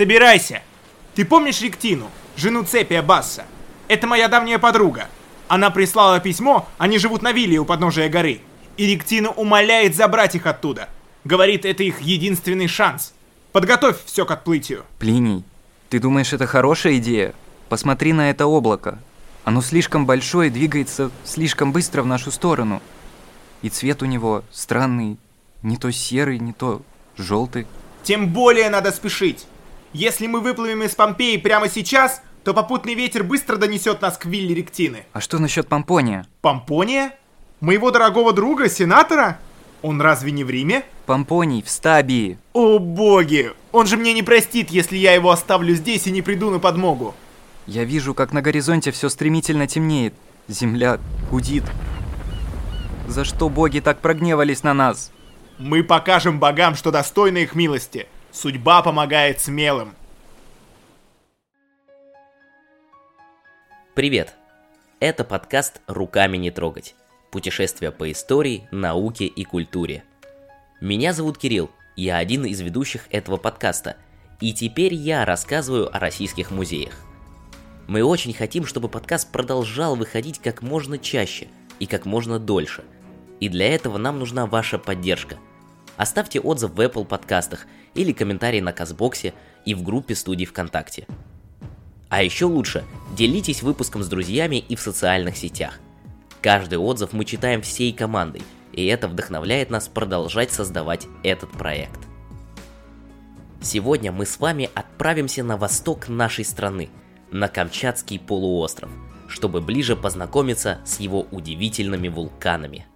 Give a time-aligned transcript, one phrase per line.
[0.00, 0.62] Собирайся.
[1.14, 3.44] Ты помнишь Ректину, жену Цепия Басса?
[3.86, 5.08] Это моя давняя подруга.
[5.46, 8.40] Она прислала письмо, они живут на вилле у подножия горы.
[8.78, 10.88] И Ректина умоляет забрать их оттуда.
[11.24, 13.12] Говорит, это их единственный шанс.
[13.52, 14.86] Подготовь все к отплытию.
[14.98, 15.44] Плиний,
[15.90, 17.34] ты думаешь, это хорошая идея?
[17.68, 18.98] Посмотри на это облако.
[19.44, 22.80] Оно слишком большое и двигается слишком быстро в нашу сторону.
[23.60, 25.18] И цвет у него странный,
[25.62, 26.80] не то серый, не то
[27.18, 27.66] желтый.
[28.02, 29.46] Тем более надо спешить.
[29.92, 34.54] Если мы выплывем из Помпеи прямо сейчас, то попутный ветер быстро донесет нас к вилле
[34.54, 35.04] Ректины.
[35.12, 36.26] А что насчет Помпония?
[36.42, 37.12] Помпония?
[37.60, 39.40] Моего дорогого друга, сенатора?
[39.82, 40.84] Он разве не в Риме?
[41.06, 42.38] Помпоний в Стабии.
[42.52, 43.52] О боги!
[43.72, 47.14] Он же мне не простит, если я его оставлю здесь и не приду на подмогу.
[47.66, 50.14] Я вижу, как на горизонте все стремительно темнеет.
[50.46, 51.00] Земля
[51.30, 51.64] гудит.
[53.08, 55.10] За что боги так прогневались на нас?
[55.58, 58.06] Мы покажем богам, что достойны их милости.
[58.32, 59.96] Судьба помогает смелым.
[63.94, 64.34] Привет!
[65.00, 66.94] Это подкаст «Руками не трогать».
[67.32, 70.04] Путешествия по истории, науке и культуре.
[70.80, 73.96] Меня зовут Кирилл, я один из ведущих этого подкаста,
[74.40, 76.94] и теперь я рассказываю о российских музеях.
[77.88, 81.48] Мы очень хотим, чтобы подкаст продолжал выходить как можно чаще
[81.80, 82.84] и как можно дольше.
[83.40, 85.36] И для этого нам нужна ваша поддержка.
[85.96, 91.06] Оставьте отзыв в Apple подкастах или комментарий на Казбоксе и в группе студий ВКонтакте.
[92.08, 92.84] А еще лучше,
[93.16, 95.78] делитесь выпуском с друзьями и в социальных сетях.
[96.42, 102.00] Каждый отзыв мы читаем всей командой, и это вдохновляет нас продолжать создавать этот проект.
[103.60, 106.88] Сегодня мы с вами отправимся на восток нашей страны,
[107.30, 108.90] на Камчатский полуостров,
[109.28, 112.86] чтобы ближе познакомиться с его удивительными вулканами.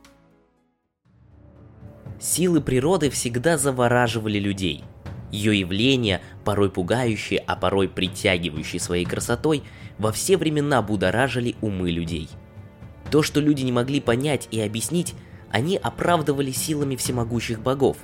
[2.21, 4.85] Силы природы всегда завораживали людей–
[5.35, 9.65] ее явления, порой пугающие, а порой притягивающие своей красотой,
[9.99, 12.29] во все времена будоражили умы людей.
[13.11, 15.15] То, что люди не могли понять и объяснить,
[15.51, 17.97] они оправдывали силами всемогущих богов.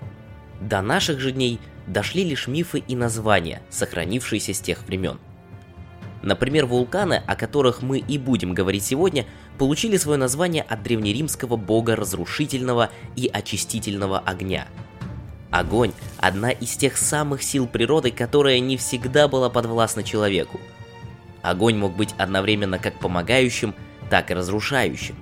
[0.60, 5.18] До наших же дней дошли лишь мифы и названия, сохранившиеся с тех времен.
[6.22, 9.26] Например, вулканы, о которых мы и будем говорить сегодня,
[9.58, 14.66] получили свое название от древнеримского бога разрушительного и очистительного огня–
[15.50, 20.60] Огонь– одна из тех самых сил природы, которая не всегда была подвластна человеку.
[21.42, 23.74] Огонь мог быть одновременно как помогающим,
[24.10, 25.16] так и разрушающим.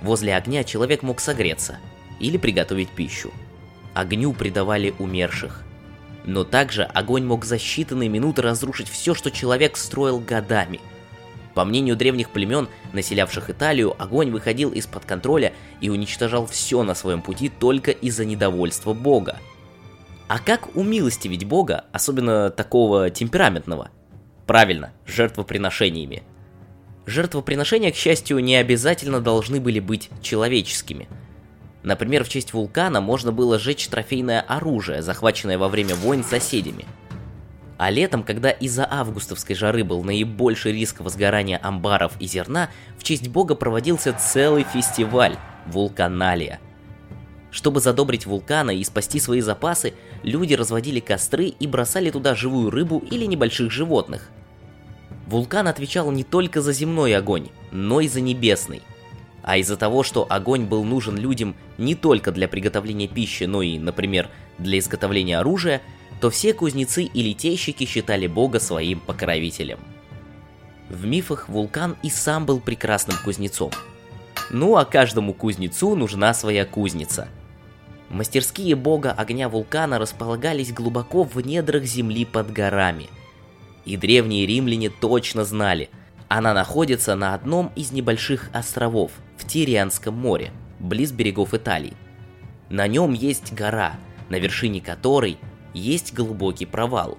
[0.00, 1.78] Возле огня человек мог согреться
[2.20, 3.32] или приготовить пищу.
[3.92, 5.64] Огню предавали умерших.
[6.24, 10.80] Но также огонь мог за считанные минуты разрушить все, что человек строил годами.
[11.54, 17.22] По мнению древних племен, населявших Италию, огонь выходил из-под контроля и уничтожал все на своем
[17.22, 19.38] пути только из-за недовольства Бога–
[20.32, 23.90] а как умилостивить Бога, особенно такого темпераментного?
[24.46, 26.22] Правильно, жертвоприношениями.
[27.04, 31.06] Жертвоприношения, к счастью, не обязательно должны были быть человеческими.
[31.82, 36.86] Например, в честь вулкана можно было сжечь трофейное оружие, захваченное во время войн соседями.
[37.78, 43.28] А летом, когда из-за августовской жары был наибольший риск возгорания амбаров и зерна, в честь
[43.28, 46.60] бога проводился целый фестиваль– вулканалия–
[47.52, 52.98] чтобы задобрить вулканы и спасти свои запасы, люди разводили костры и бросали туда живую рыбу
[52.98, 54.30] или небольших животных.
[55.26, 58.82] Вулкан отвечал не только за земной огонь, но и за небесный.
[59.42, 63.78] А из-за того, что огонь был нужен людям не только для приготовления пищи, но и,
[63.78, 65.82] например, для изготовления оружия,
[66.20, 69.78] то все кузнецы и литейщики считали бога своим покровителем.
[70.88, 73.72] В мифах вулкан и сам был прекрасным кузнецом.
[74.50, 77.28] Ну а каждому кузнецу нужна своя кузница–
[78.12, 83.08] Мастерские бога огня вулкана располагались глубоко в недрах земли под горами.
[83.86, 85.88] И древние римляне точно знали,
[86.28, 91.94] она находится на одном из небольших островов в Тирианском море, близ берегов Италии.
[92.70, 93.94] На нем есть гора,
[94.28, 95.38] на вершине которой
[95.74, 97.18] есть глубокий провал.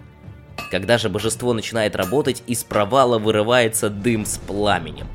[0.72, 5.08] Когда же божество начинает работать, из провала вырывается дым с пламенем.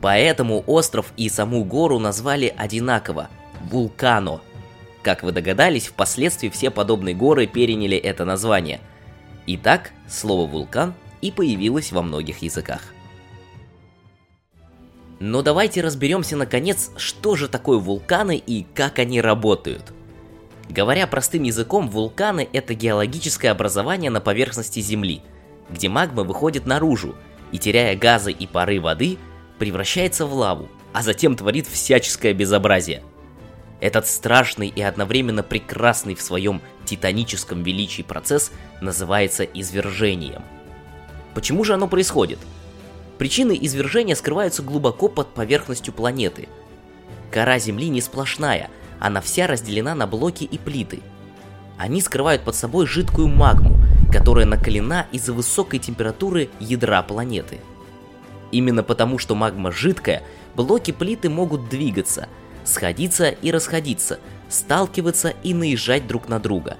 [0.00, 3.28] Поэтому остров и саму гору назвали одинаково–
[3.70, 4.40] Вулкано–
[5.04, 8.80] как вы догадались, впоследствии все подобные горы переняли это название.
[9.46, 12.93] Итак, слово «вулкан» и появилось во многих языках.
[15.26, 19.94] Но давайте разберемся наконец, что же такое вулканы и как они работают.
[20.68, 25.22] Говоря простым языком, вулканы– это геологическое образование на поверхности Земли,
[25.70, 27.14] где магма выходит наружу
[27.52, 29.16] и, теряя газы и пары воды,
[29.58, 33.02] превращается в лаву, а затем творит всяческое безобразие–
[33.80, 40.42] Этот страшный и одновременно прекрасный в своем титаническом величии процесс называется извержением.
[41.32, 42.40] Почему же оно происходит?
[43.24, 46.46] Причины извержения скрываются глубоко под поверхностью планеты.
[47.30, 48.68] Кора Земли не сплошная,
[49.00, 51.00] она вся разделена на блоки и плиты.
[51.78, 53.78] Они скрывают под собой жидкую магму,
[54.12, 57.60] которая накалена из-за высокой температуры ядра планеты.
[58.52, 60.22] Именно потому, что магма жидкая,
[60.54, 62.28] блоки плиты могут двигаться,
[62.62, 64.20] сходиться и расходиться,
[64.50, 66.76] сталкиваться и наезжать друг на друга.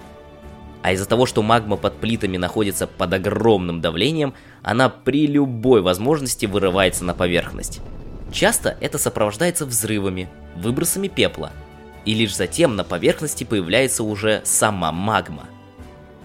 [0.84, 6.44] А из-за того, что магма под плитами находится под огромным давлением, она при любой возможности
[6.44, 7.80] вырывается на поверхность.
[8.30, 11.52] Часто это сопровождается взрывами, выбросами пепла,
[12.04, 15.46] и лишь затем на поверхности появляется уже сама магма.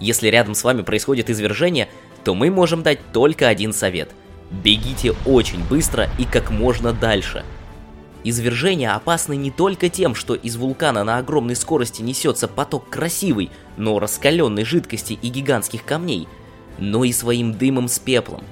[0.01, 1.87] Если рядом с вами происходит извержение,
[2.25, 4.09] то мы можем дать только один совет.
[4.51, 7.45] Бегите очень быстро и как можно дальше.
[8.23, 13.97] Извержения опасны не только тем, что из вулкана на огромной скорости несется поток красивой, но
[13.97, 16.27] раскаленной жидкости и гигантских камней,
[16.77, 18.43] но и своим дымом с пеплом.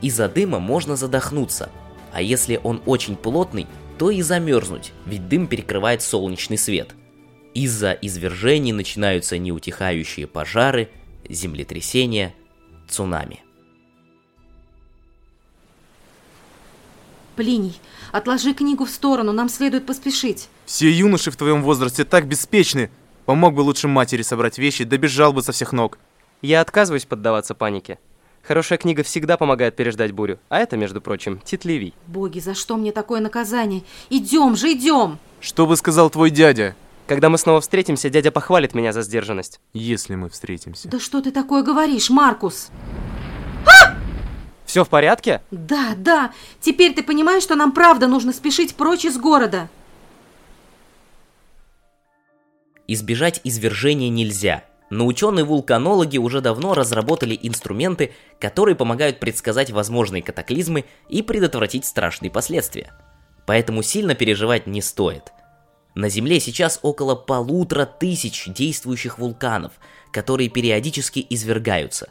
[0.00, 1.70] Из-за дыма можно задохнуться,
[2.12, 3.66] а если он очень плотный,
[3.98, 6.94] то и замерзнуть, ведь дым перекрывает солнечный свет.
[7.52, 10.88] Из-за извержений начинаются неутихающие пожары,
[11.28, 12.34] землетрясения,
[12.88, 13.40] цунами.
[17.36, 17.78] Плиний,
[18.12, 20.48] отложи книгу в сторону, нам следует поспешить.
[20.66, 22.90] Все юноши в твоем возрасте так беспечны.
[23.26, 25.98] Помог бы лучше матери собрать вещи, добежал бы со всех ног.
[26.42, 27.98] Я отказываюсь поддаваться панике.
[28.42, 31.94] Хорошая книга всегда помогает переждать бурю, а это, между прочим, Тит Ливий.
[32.06, 33.82] Боги, за что мне такое наказание?
[34.08, 35.18] Идем же, идем!
[35.40, 36.74] Что бы сказал твой дядя,
[37.06, 39.60] Когда мы снова встретимся, дядя похвалит меня за сдержанность.
[39.72, 40.88] если мы встретимся?
[40.88, 42.70] Да что ты такое говоришь, Маркус?
[44.70, 45.42] Все в порядке?
[45.50, 49.68] Да, да, теперь ты понимаешь, что нам правда нужно спешить прочь из города.
[52.86, 61.22] Избежать извержения нельзя, но ученые-вулканологи уже давно разработали инструменты, которые помогают предсказать возможные катаклизмы и
[61.22, 62.92] предотвратить страшные последствия.
[63.48, 65.32] Поэтому сильно переживать не стоит.
[65.96, 69.72] На Земле сейчас около полутора тысяч действующих вулканов,
[70.12, 72.08] которые периодически извергаются.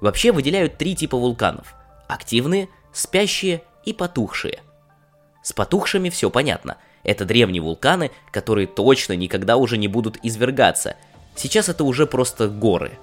[0.00, 1.74] Вообще выделяют три типа вулканов–
[2.08, 4.60] активные, спящие и потухшие.
[5.42, 10.96] С потухшими все понятно– это древние вулканы, которые точно никогда уже не будут извергаться.
[11.34, 12.98] Сейчас это уже просто горы.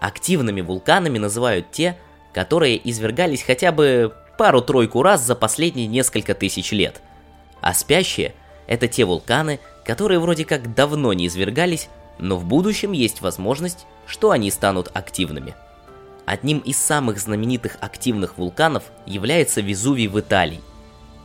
[0.00, 1.96] Активными вулканами называют те,
[2.32, 7.02] которые извергались хотя бы пару-тройку раз за последние несколько тысяч лет.
[7.60, 8.34] А спящие–
[8.66, 11.88] это те вулканы, которые вроде как давно не извергались,
[12.18, 15.54] но в будущем есть возможность, что они станут активными.
[16.24, 20.60] Одним из самых знаменитых активных вулканов является Везувий в Италии.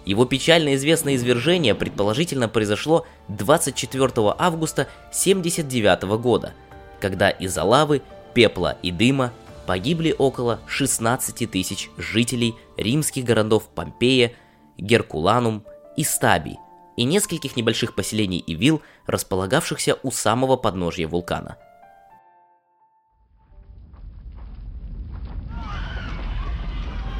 [0.05, 6.53] Его печально известное извержение предположительно произошло 24 августа 79 года,
[6.99, 8.01] когда из-за лавы,
[8.33, 9.33] пепла и дыма
[9.65, 14.31] погибли около 16 тысяч жителей римских городов Помпея,
[14.77, 15.63] Геркуланум
[15.97, 16.57] и Стабий
[16.95, 21.57] и нескольких небольших поселений и вилл, располагавшихся у самого подножья вулкана.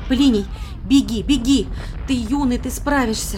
[0.07, 0.45] Плиний,
[0.83, 1.68] беги, беги!
[2.07, 3.38] Ты юный, ты справишься.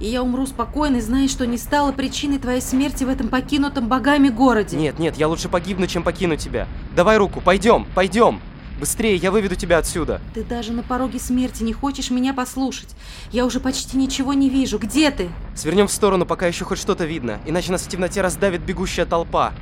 [0.00, 4.28] И я умру спокойно, зная, что не стала причиной твоей смерти в этом покинутом богами
[4.28, 4.76] городе.
[4.76, 6.66] Нет, нет, я лучше погибну, чем покину тебя.
[6.96, 8.40] Давай руку, пойдем, пойдем.
[8.80, 10.22] Быстрее, я выведу тебя отсюда.
[10.32, 12.88] Ты даже на пороге смерти не хочешь меня послушать.
[13.30, 14.78] Я уже почти ничего не вижу.
[14.78, 15.28] Где ты?
[15.54, 19.52] Свернем в сторону, пока еще хоть что-то видно, иначе нас в темноте раздавит бегущая толпа.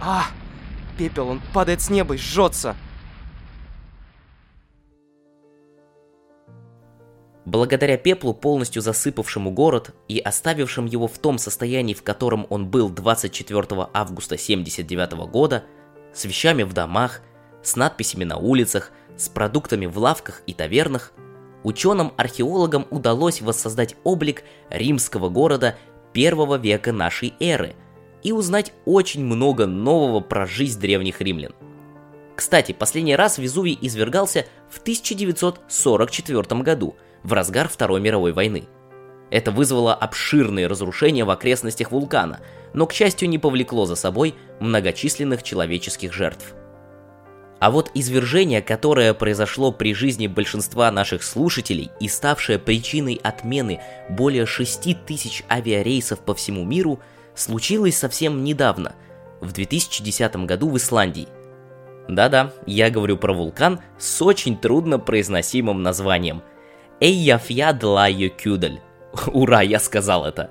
[0.00, 0.24] А,
[0.96, 2.76] пепел, он падает с неба и жжется.
[7.46, 12.90] Благодаря пеплу, полностью засыпавшему город и оставившим его в том состоянии, в котором он был
[12.90, 15.62] 24 августа 79 года,
[16.12, 17.22] с вещами в домах,
[17.62, 21.12] с надписями на улицах, с продуктами в лавках и тавернах,
[21.62, 25.76] ученым-археологам удалось воссоздать облик римского города
[26.12, 27.76] первого века нашей эры
[28.24, 31.54] и узнать очень много нового про жизнь древних римлян.
[32.34, 38.68] Кстати, последний раз Везувий извергался в 1944 году, в разгар Второй мировой войны.
[39.30, 42.38] Это вызвало обширные разрушения в окрестностях вулкана,
[42.72, 46.54] но, к счастью, не повлекло за собой многочисленных человеческих жертв.
[47.58, 54.46] А вот извержение, которое произошло при жизни большинства наших слушателей и ставшее причиной отмены более
[54.46, 57.00] 6 тысяч авиарейсов по всему миру,
[57.34, 58.94] случилось совсем недавно,
[59.40, 61.26] в 2010 году в Исландии.
[62.08, 66.42] Да-да, я говорю про вулкан с очень трудно произносимым названием–
[67.00, 68.80] Эйяфьядлайокюдель.
[69.32, 70.50] Ура, я сказал это.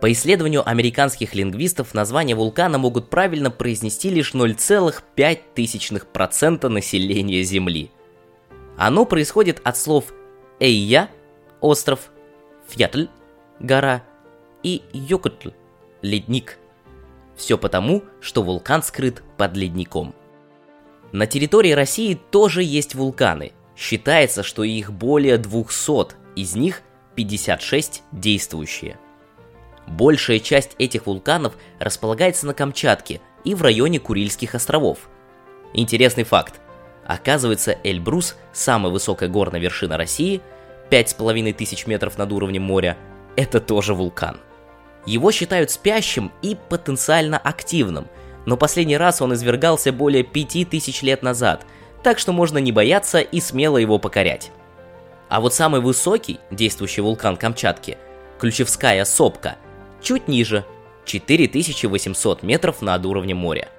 [0.00, 7.90] По исследованию американских лингвистов, название вулкана могут правильно произнести лишь 0,5% населения Земли.
[8.76, 10.12] Оно происходит от слов
[10.60, 11.08] «эйя»–
[11.60, 12.10] остров,
[12.68, 13.06] «фьятль»–
[13.60, 14.02] гора
[14.62, 15.52] и «йокотль»–
[16.02, 16.58] ледник.
[17.36, 20.14] Все потому, что вулкан скрыт под ледником.
[21.12, 23.52] На территории России тоже есть вулканы.
[23.76, 26.82] Считается, что их более 200, из них
[27.14, 28.98] 56 действующие–
[29.86, 35.08] Большая часть этих вулканов располагается на Камчатке и в районе Курильских островов.
[35.74, 36.60] Интересный факт.
[37.06, 40.40] Оказывается, Эльбрус, самая высокая горная вершина России,
[40.90, 42.96] 5500 метров над уровнем моря,
[43.36, 44.38] это тоже вулкан.
[45.04, 48.08] Его считают спящим и потенциально активным,
[48.44, 51.64] но последний раз он извергался более 5000 лет назад,
[52.06, 54.52] так что можно не бояться и смело его покорять.
[55.28, 57.98] А вот самый высокий действующий вулкан Камчатки,
[58.38, 59.56] Ключевская сопка–
[60.00, 60.64] чуть ниже,
[61.04, 63.70] 4800 метров над уровнем моря.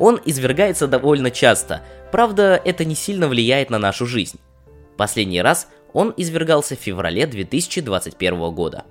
[0.00, 4.40] Он извергается довольно часто, правда, это не сильно влияет на нашу жизнь.
[4.96, 8.82] Последний раз он извергался в феврале 2021 года.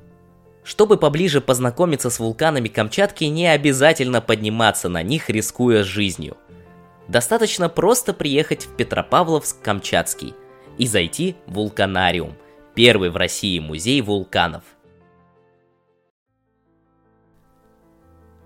[0.63, 6.37] Чтобы поближе познакомиться с вулканами Камчатки, не обязательно подниматься на них, рискуя жизнью.
[7.09, 10.33] Достаточно просто приехать в Петропавловск-Камчатский
[10.77, 12.35] и зайти в вулканариум,
[12.75, 14.63] первый в России музей вулканов–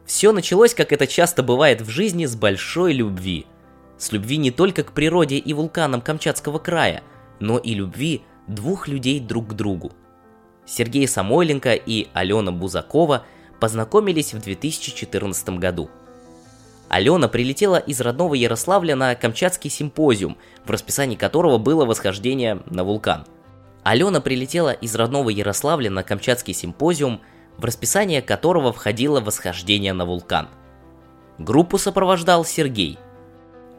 [0.05, 3.45] Все началось, как это часто бывает в жизни, с большой любви.
[3.97, 7.03] С любви не только к природе и вулканам Камчатского края,
[7.39, 9.91] но и любви двух людей друг к другу.
[10.65, 13.25] Сергей Самойленко и Алена Бузакова
[13.59, 15.89] познакомились в 2014 году.
[16.93, 23.25] Алена прилетела из родного Ярославля на Камчатский симпозиум, в расписании которого было восхождение на вулкан.
[23.83, 27.21] Алена прилетела из родного Ярославля на Камчатский симпозиум–
[27.57, 30.49] в расписание которого входило восхождение на вулкан.
[31.37, 32.97] Группу сопровождал Сергей.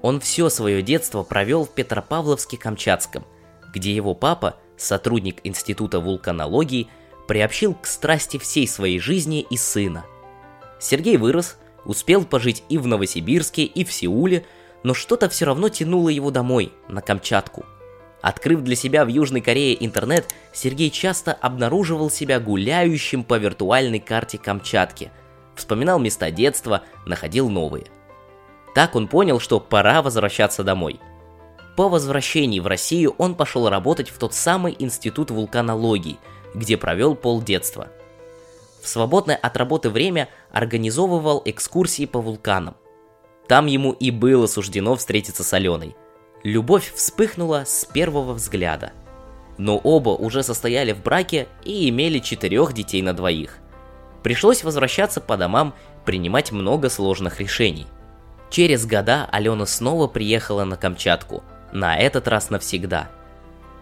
[0.03, 3.25] Он все свое детство провел в Петропавловске-Камчатском,
[3.73, 6.89] где его папа, сотрудник Института вулканологии,
[7.27, 10.05] приобщил к страсти всей своей жизни и сына.
[10.79, 14.47] Сергей вырос, успел пожить и в Новосибирске, и в Сеуле,
[14.83, 17.65] но что-то все равно тянуло его домой, на Камчатку–
[18.25, 24.39] Открыв для себя в Южной Корее интернет, Сергей часто обнаруживал себя гуляющим по виртуальной карте
[24.39, 25.13] Камчатки.
[25.55, 27.85] Вспоминал места детства, находил новые.
[28.75, 31.01] Так он понял, что пора возвращаться домой.
[31.77, 36.17] По возвращении в Россию он пошел работать в тот самый институт вулканологии,
[36.55, 37.89] где провел полдетства.
[38.85, 42.77] В свободное от работы время организовывал экскурсии по вулканам.
[43.49, 45.97] Там ему и было суждено встретиться с Аленой–
[46.45, 48.93] Любовь вспыхнула с первого взгляда.
[49.57, 53.57] Но оба уже состояли в браке и имели четырех детей на двоих.
[54.23, 55.75] Пришлось возвращаться по домам,
[56.05, 57.87] принимать много сложных решений.
[58.51, 63.11] Через года Алена снова приехала на Камчатку, на этот раз навсегда.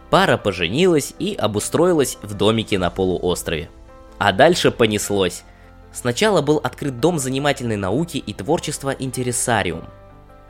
[0.09, 3.71] Пара поженилась и обустроилась в домике на полуострове.
[4.19, 5.45] А дальше понеслось.
[5.93, 9.85] Сначала был открыт дом занимательной науки и творчества «Интересариум»,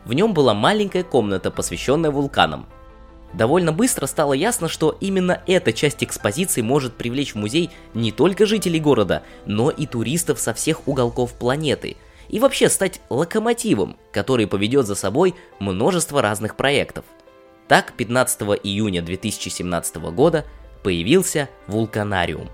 [0.05, 2.67] в нем была маленькая комната, посвященная вулканам.
[3.33, 8.45] Довольно быстро стало ясно, что именно эта часть экспозиции может привлечь в музей не только
[8.45, 11.97] жителей города, но и туристов со всех уголков планеты,
[12.29, 17.05] и вообще стать локомотивом, который поведет за собой множество разных проектов.
[17.69, 20.45] Так, 15 июня 2017 года
[20.83, 22.51] появился вулканариум.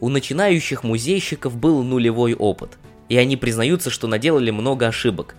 [0.00, 2.78] У начинающих музейщиков был нулевой опыт–
[3.08, 5.34] и они признаются, что наделали много ошибок.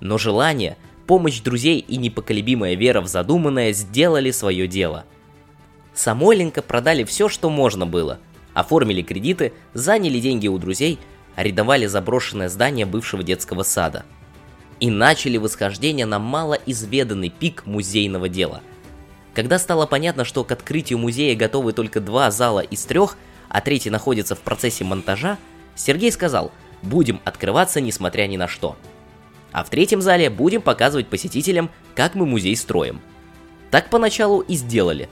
[0.00, 0.76] Но желание,
[1.06, 5.04] помощь друзей и непоколебимая вера в задуманное сделали свое дело.
[5.94, 8.18] Самойленко продали все, что можно было,
[8.54, 10.98] оформили кредиты, заняли деньги у друзей,
[11.34, 14.04] арендовали заброшенное здание бывшего детского сада.
[14.80, 18.60] И начали восхождение на малоизведанный пик музейного дела.
[19.34, 23.16] Когда стало понятно, что к открытию музея готовы только два зала из трех,
[23.48, 25.38] а третий находится в процессе монтажа,
[25.74, 26.52] Сергей сказал–
[26.82, 28.76] будем открываться несмотря ни на что.
[29.52, 33.00] А в третьем зале будем показывать посетителям, как мы музей строим.
[33.70, 35.08] Так поначалу и сделали.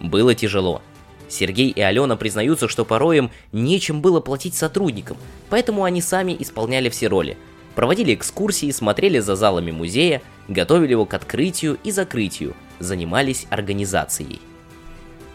[0.00, 0.82] Было тяжело.
[1.28, 5.16] Сергей и Алена признаются, что порой им нечем было платить сотрудникам,
[5.48, 7.36] поэтому они сами исполняли все роли.
[7.74, 14.40] Проводили экскурсии, смотрели за залами музея, готовили его к открытию и закрытию, занимались организацией.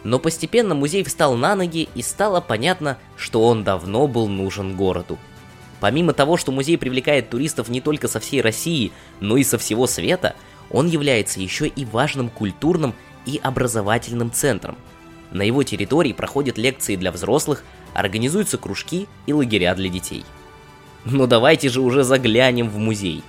[0.04, 5.18] Но постепенно музей встал на ноги и стало понятно, что он давно был нужен городу–
[5.80, 9.86] Помимо того, что музей привлекает туристов не только со всей России, но и со всего
[9.86, 10.36] света,
[10.70, 14.76] он является еще и важным культурным и образовательным центром.
[15.32, 17.64] На его территории проходят лекции для взрослых,
[17.94, 20.24] организуются кружки и лагеря для детей.
[21.06, 23.22] Ну давайте же уже заглянем в музей.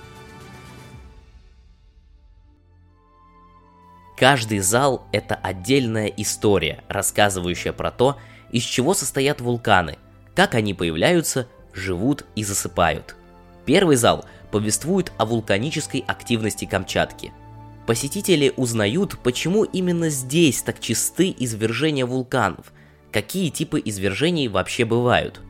[4.16, 8.18] Каждый зал– это отдельная история, рассказывающая про то,
[8.50, 9.98] из чего состоят вулканы,
[10.34, 13.16] как они появляются, живут и засыпают.
[13.64, 17.32] Первый зал повествует о вулканической активности Камчатки.
[17.86, 22.72] Посетители узнают, почему именно здесь так чисты извержения вулканов,
[23.10, 25.40] какие типы извержений вообще бывают.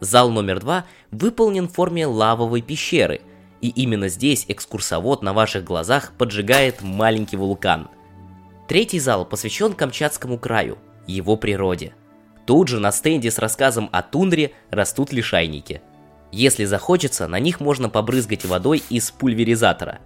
[0.00, 3.22] Зал номер два выполнен в форме лавовой пещеры,
[3.60, 7.88] и именно здесь экскурсовод на ваших глазах поджигает маленький вулкан.
[8.68, 11.94] Третий зал посвящен Камчатскому краю, его природе.
[12.46, 15.82] Тут же на стенде с рассказом о тундре растут лишайники.
[16.32, 20.00] Если захочется, на них можно побрызгать водой из пульверизатора.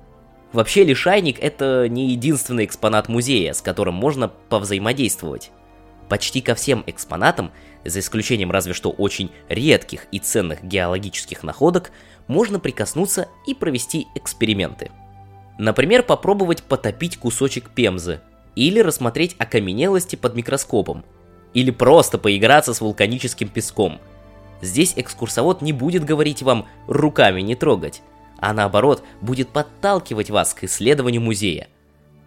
[0.53, 5.51] Вообще лишайник это не единственный экспонат музея, с которым можно повзаимодействовать.
[6.11, 7.53] Почти ко всем экспонатам,
[7.85, 11.93] за исключением разве что очень редких и ценных геологических находок,
[12.27, 14.91] можно прикоснуться и провести эксперименты.
[15.57, 18.21] Например, попробовать потопить кусочек пемзы,
[18.57, 21.05] или рассмотреть окаменелости под микроскопом,
[21.55, 24.01] или просто поиграться с вулканическим песком.
[24.63, 28.03] Здесь экскурсовод не будет говорить вам руками не трогать,
[28.41, 31.69] а наоборот будет подталкивать вас к исследованию музея.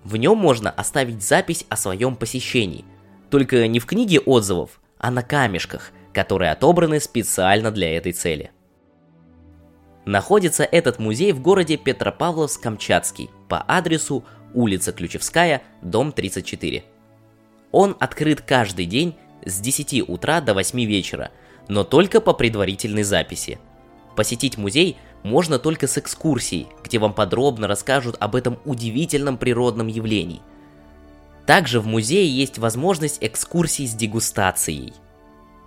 [0.06, 2.86] В нем можно оставить запись о своем посещении,
[3.34, 8.52] только не в книге отзывов, а на камешках, которые отобраны специально для этой цели.
[10.06, 14.24] Находится этот музей в городе Петропавловск-Камчатский по адресу
[14.54, 16.84] улица Ключевская, дом 34.
[17.72, 21.32] Он открыт каждый день с 10 утра до 8 вечера,
[21.68, 23.58] но только по предварительной записи.
[24.16, 30.44] Посетить музей можно только с экскурсией, где вам подробно расскажут об этом удивительном природном явлении.
[31.46, 34.94] Также в музее есть возможность экскурсий с дегустацией.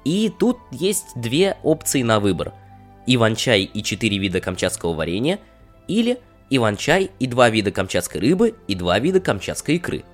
[0.04, 2.54] И тут есть две опции на выбор.
[3.06, 5.38] Иван-чай и четыре вида камчатского варенья
[5.86, 6.18] или
[6.50, 10.04] иван-чай и два вида камчатской рыбы и два вида камчатской икры.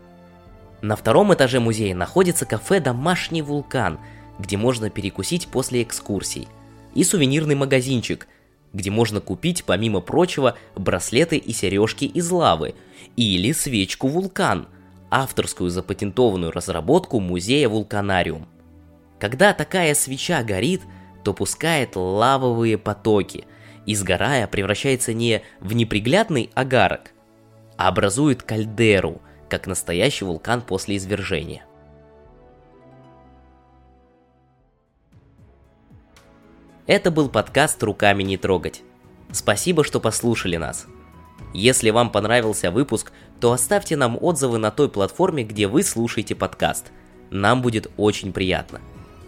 [0.81, 4.01] На втором этаже музея находится кафе «Домашний вулкан»,
[4.39, 6.49] где можно перекусить после экскурсий,
[6.95, 8.27] и сувенирный магазинчик,
[8.73, 12.75] где можно купить, помимо прочего, браслеты и сережки из лавы,
[13.17, 14.67] или свечку «Вулкан»,
[15.13, 18.49] авторскую запатентованную разработку музея «Вулканариум».
[19.21, 20.81] Когда такая свеча горит,
[21.23, 23.45] то пускает лавовые потоки,
[23.85, 27.13] и сгорая превращается не в неприглядный агарок,
[27.77, 29.21] а образует кальдеру,
[29.51, 31.65] как настоящий вулкан после извержения.
[36.87, 38.83] Это был подкаст «Руками не трогать».
[39.31, 40.87] Спасибо, что послушали нас.
[41.55, 46.93] Если вам понравился выпуск, то оставьте нам отзывы на той платформе, где вы слушаете подкаст.
[47.31, 48.81] Нам будет очень приятно.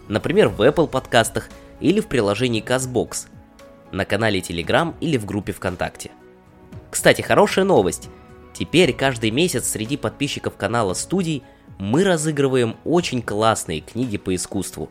[0.07, 1.49] Например, в Apple подкастах
[1.81, 3.27] или в приложении CastBox–
[3.91, 6.11] на канале Telegram или в группе ВКонтакте.
[6.91, 8.07] Кстати, хорошая новость.
[8.53, 11.43] Теперь каждый месяц среди подписчиков канала студий
[11.77, 14.89] мы разыгрываем очень классные книги по искусству.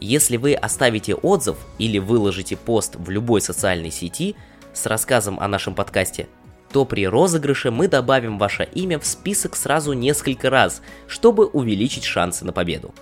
[0.00, 4.36] Если вы оставите отзыв или выложите пост в любой социальной сети
[4.72, 6.28] с рассказом о нашем подкасте,
[6.72, 12.44] то при розыгрыше мы добавим ваше имя в список сразу несколько раз, чтобы увеличить шансы
[12.44, 12.94] на победу.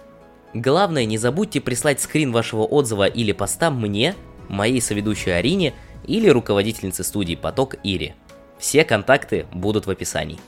[0.55, 4.15] Главное, не забудьте прислать скрин вашего отзыва или поста мне
[4.49, 5.75] моей соведущей Арине
[6.07, 8.15] или руководительнице студии «Поток» Ире.
[8.59, 10.39] Все контакты будут в описании.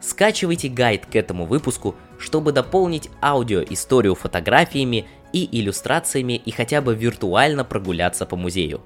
[0.00, 7.64] Скачивайте гайд к этому выпуску, чтобы дополнить аудио-историю фотографиями и иллюстрациями и хотя бы виртуально
[7.64, 8.80] прогуляться по музею.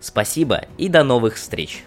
[0.00, 1.84] Спасибо и до новых встреч!